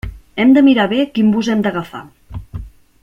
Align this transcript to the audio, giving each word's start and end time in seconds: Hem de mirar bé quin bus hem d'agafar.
Hem 0.43 0.53
de 0.55 0.63
mirar 0.67 0.85
bé 0.93 1.03
quin 1.17 1.29
bus 1.35 1.51
hem 1.55 1.61
d'agafar. 1.67 2.03